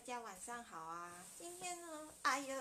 [0.00, 1.26] 大家晚上好啊！
[1.36, 2.56] 今天呢，哎呀，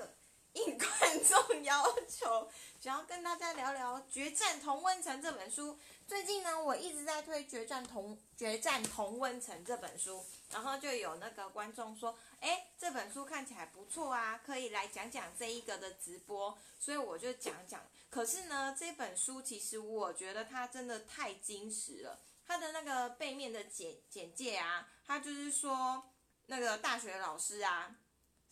[0.51, 0.89] 应观
[1.23, 5.79] 众要求，想要跟大家聊聊《决战同温层》这本书。
[6.05, 17.81] 最近呢，我一直在推《决战同决战同温层》这本书，然后就有那个观众说，哎，这本书看起来不错啊，可以来讲讲这一个的直播，所以我就讲讲。
[18.09, 26.03] 可是呢，这本书其实我觉得它真的太真实了，它的那个背面的简简介啊，它就是说。
[26.49, 27.95] 那个大学老师啊，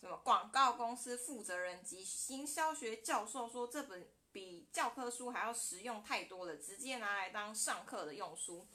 [0.00, 8.68] 什么广告公司负责人及营销学教授说，这本比教科书还要实用太多了，直接拿来当上课的用书。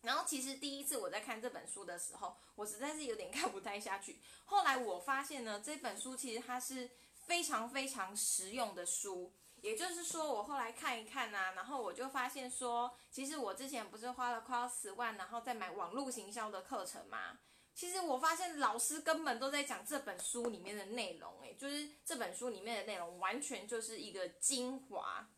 [0.00, 4.18] 然后其实第一次我在看这本书的时候，我实在是有点 看不太下去。
[4.46, 6.90] 后来我发现呢，这本书其实它是
[7.26, 9.30] 非常非常实用的书。
[9.60, 17.40] 也就是说，我后来看一看呐，然后我就发现说，其实我之前不是花了快要十万，然后再买网络行销的课程吗？
[17.78, 25.30] 其实我发现老师根本都在讲这本书里面的内容，诶，就是这本书里面的内容完全就是一个精华。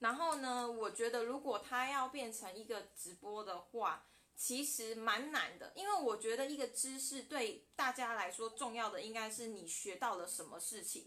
[0.00, 4.04] 然后呢，我觉得如果他要变成一个直播的话，
[4.36, 11.06] 其实蛮难的，因为我觉得一个知识对大家来说重要的应该是你学到了什么事情。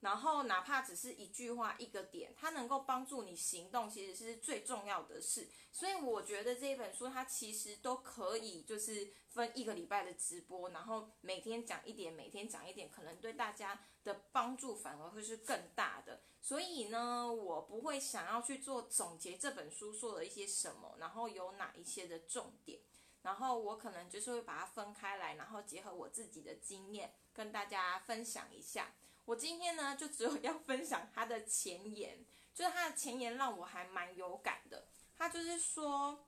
[0.00, 5.48] 然后，哪怕只是一句话、一个点，它能够帮助你行动，其实是最重要的事。
[5.70, 16.22] 所以，我觉得这本书它其实都可以，就是分一个礼拜的直播，然后每天讲一点，每天讲一点，可能对大家的帮助反而会是更大的。
[16.40, 22.80] 所以呢，我不会想要去做总结这本书说了一些什么，然后有哪一些的重点，
[23.20, 28.94] 然后我可能就是会把它分开来，然后结合我自己的经验跟大家分享一下。
[29.30, 32.18] 我今天呢，就只有要分享他的前言，
[32.52, 34.88] 就是他的前言让我还蛮有感的。
[35.16, 36.26] 他就是说，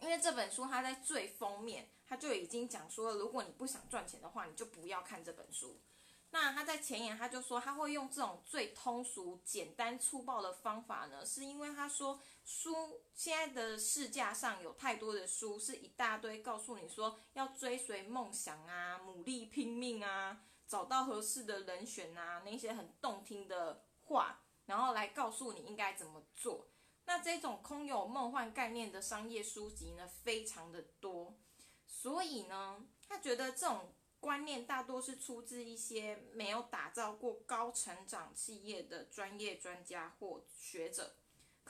[0.00, 5.82] 因为这本书他在最封面，他就已经讲说，如果你不想赚钱的话，你就不要看这本书。
[6.30, 20.40] 那他在前言他就说，他会用这种最通俗、简单、粗暴的方法呢，是因为他说书现在的市架上有太多的书，是一大堆告诉你说要追随梦想啊，努力拼命啊。
[20.70, 26.68] 找到合适的人选啊，那些很动听的话，然后来告诉你应该怎么做。
[27.06, 31.36] 那这种空有梦幻概念的商业书籍呢，非常的多。
[31.84, 41.16] 所以呢，他觉得这种观念大多是出自一些没有打造过高成长企业的专业专家或学者。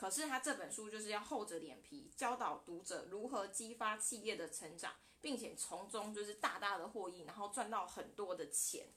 [0.01, 8.87] 可是他这本书就是要厚着脸皮教导读者如何激发企业的成长，并且从中就是大大的获益，然后赚到很多的钱。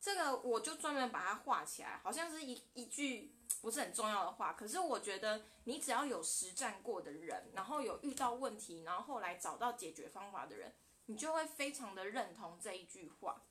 [0.00, 4.54] 这个我就专门把它画起来，好像是一一句不是很重要的话。
[4.54, 13.42] 可是我觉得你只要有实战过的人，然后有遇到问题，然后后来找到解决方法的人，你就会非常的认同这一句话。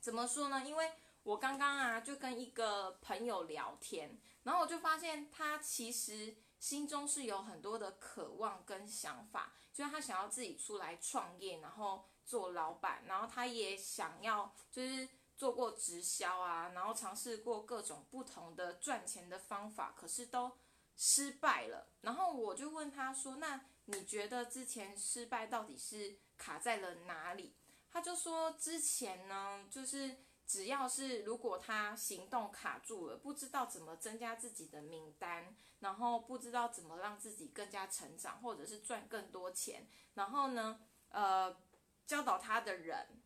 [0.00, 0.64] 怎么说呢？
[0.66, 0.90] 因为
[1.22, 20.52] 我刚刚啊，就跟一个朋友聊天，然后我就发现他其实心中是有很多的渴望跟想法，就是他想要自己出来创业，然后做老板，然后他也想要就是做过直销啊，然后尝试过各种不同的赚钱的方法，可是都
[20.96, 21.88] 失败了。
[22.02, 27.54] 然后我就问他说：“那你觉得之前失败到底是卡在了哪里？”
[27.90, 41.56] 他就说：“之前呢，就是。”只要是如果他行动卡住了，不知道怎么增加自己的名单，然后不知道怎么让自己更加成长，或者是赚更多钱，然后呢，呃，
[42.06, 43.22] 教导他的人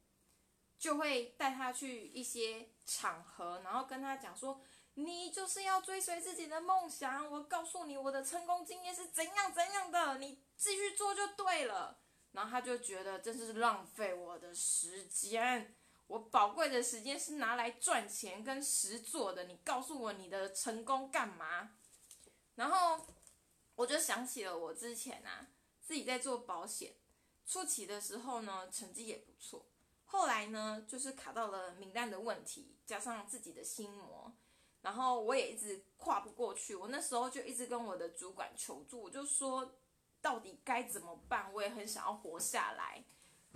[0.79, 4.61] 就会带他去一些场合，然后跟他讲说，
[4.95, 11.99] 你就是要追随自己的梦想，我告诉你我的成功经验是怎样怎样的，你继续做就对了。
[12.33, 15.75] 然后他就觉得真是浪费我的时间。
[16.09, 21.77] 我宝贵的时间是拿来赚钱跟实做的，你告诉我你的成功干嘛？
[22.55, 23.07] 然后
[23.75, 25.49] 我就想起了我之前啊，
[25.83, 26.95] 自己在做保险，
[27.47, 29.67] 初期的时候呢，成绩也不错，
[30.07, 34.33] 后来呢，就是卡到了名单的问题，加上自己的心魔，
[34.81, 36.75] 然后我也一直跨不过去。
[36.75, 39.75] 我那时候就一直跟我的主管求助，我就说
[40.23, 41.53] 到底该怎么办？
[41.53, 43.05] 我也很想要活下来，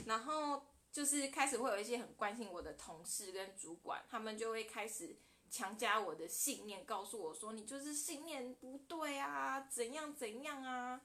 [0.04, 0.66] 然后。
[0.92, 5.16] 就是开始会有一些很关心我的同事跟主管，他们就会开始
[5.50, 11.00] 强加我的信念，告诉我说你就是信念不对啊，怎样怎样啊。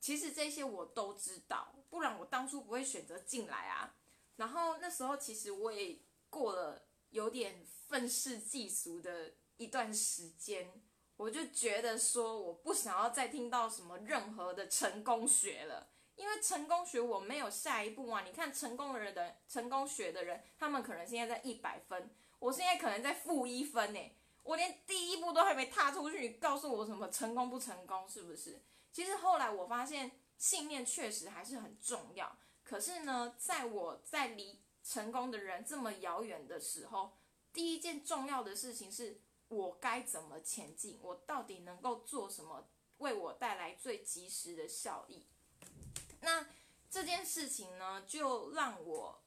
[0.00, 3.94] 其实这些我都知道，不然我当初不会选择进来啊。
[4.36, 5.98] 然后那时候其实我也
[6.30, 10.80] 过了有点愤世嫉俗的一段时间，
[11.16, 15.90] 我就觉得说我不想要再听到什么任何的成功学了。
[16.18, 18.22] 因为成功学我没有下一步啊。
[18.22, 22.10] 你看成功的人的成功学的人，他们可能现在在一百分，
[22.40, 24.00] 我现在可能在负一分呢。
[24.42, 28.08] 我连第一步都还没踏出去，你告诉我什么成功不成功？
[28.08, 28.60] 是不是？
[28.92, 32.36] 其实后来我发现，信念确实还是很重要。
[32.64, 37.12] 可是呢，在我在离成功的人这么遥远的时候，
[37.52, 40.98] 第一件重要的事情是我该怎么前进？
[41.02, 42.66] 我到底能够做什么，
[42.98, 45.26] 为我带来最及时的效益？
[46.20, 46.46] 那
[46.90, 49.22] 这件事情呢，就让我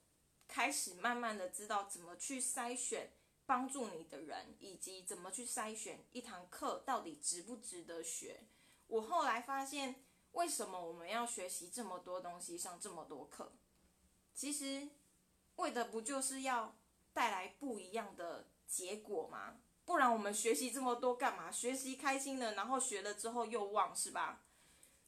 [0.47, 3.11] 开始慢慢的知道怎么去筛选
[3.45, 8.43] 帮助你的人，以及怎么去筛选一堂课到底值不值得学。
[8.87, 10.03] 我后来发现，
[10.33, 13.53] 为什么我们要学习这么多东西，上这么多课？
[14.33, 14.89] 其实，
[15.57, 16.75] 为的不就是要
[17.13, 19.57] 带来不一样的结果吗？
[19.85, 21.51] 不然我们学习这么多干嘛？
[21.51, 24.43] 学习开心了，然后学了之后又忘，是吧？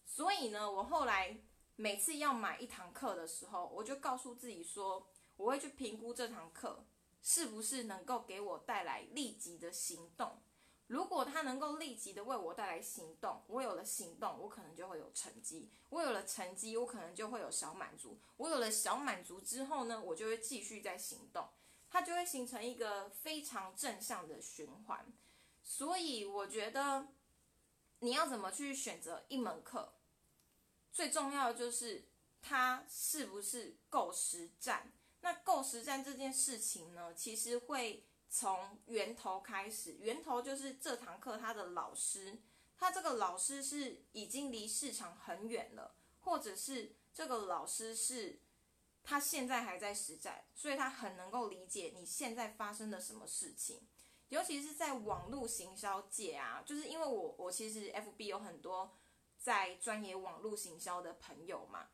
[0.06, 1.38] 所以呢，我后来
[1.76, 6.86] 每次要买一堂课的时候，我就告诉自己说，我会去评估这堂课
[7.22, 10.42] 是不是能够给我带来立即的行动。
[10.88, 21.48] 如果它能够立即的为我带来行动，我有了行动，我可能就会有成绩；我有了成绩，我可能就会有小满足；我有了小满足之后呢，我就会继续在行动，
[21.90, 25.12] 它就会形成一个非常正向的循环。
[25.64, 27.08] 所以我觉得，
[28.00, 29.94] 你要怎么去选择一门课，
[30.94, 32.06] 最重要的就是
[32.42, 34.94] 它是不是够实战。
[35.20, 38.06] 那够实战这件事情呢，其实会。
[38.36, 42.40] 从源头开始，源头就是这堂课他的老师，
[42.76, 48.40] 他这个老师是已经离市场很远了，或者是这个老师是
[49.04, 53.88] 他现在还在实战，所以他很能够理解你现在发生的什么事情，
[54.30, 58.98] 尤其是在网络行销界啊，就是因为我我其实 FB 有很多
[59.44, 61.90] 在专业网络行销的朋友嘛，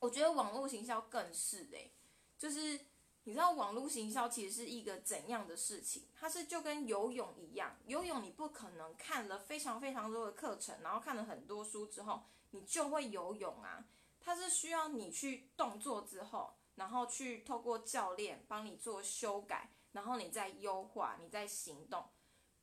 [0.00, 1.92] 我觉得网络行销更是嘞，
[2.36, 2.80] 就是。
[3.26, 6.02] 你知道网络行销其实是一个怎样的事情？
[6.14, 13.86] 它是就跟游泳一样，游泳你不可能看了非常非常多的课程，然后看了很多书之后，你就会游泳啊。
[14.20, 22.04] 它是需要你去动作之后，然后去透过教练帮你做修改，然后你再优化，你再行动，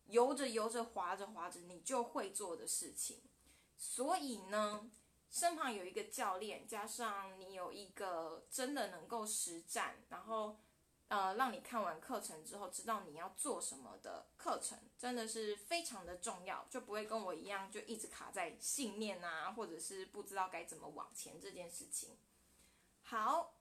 [0.06, 3.20] 游着游着，滑着滑着，你就会做的事情。
[3.82, 4.90] 所以呢。
[5.34, 10.60] 身旁有一个教练，加上你有一个真的能够实战，然后，
[11.08, 22.18] 呃，让你看完课程之后知道你要做什么的课程，真的是非常的重要，就不会跟我一样就一直卡在信念啊，或者是不知道该怎么往前这件事情。
[23.04, 23.54] 好，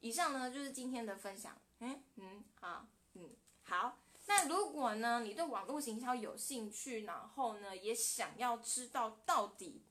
[0.00, 1.58] 以上呢就是今天的分享。
[1.78, 3.30] 嗯嗯，好，嗯
[3.62, 4.03] 好。
[4.26, 9.84] 那如果呢你对网络行销有兴趣，然后呢也想要知道到底。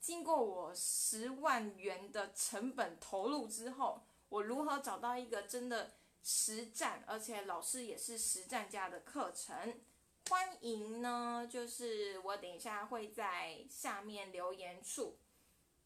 [0.00, 5.92] 经过我十万元的成本投入之后，我如何找到一个真的
[6.22, 9.78] 实战，而且老师也是实战家的课程？
[10.30, 15.18] 欢迎呢，就是我等一下会在下面留言处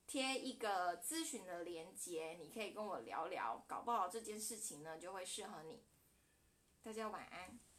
[0.06, 5.82] 贴一个咨询的链接，你可以跟我聊聊，搞不好这件事情呢就会适合你。
[6.84, 7.74] 大家晚安。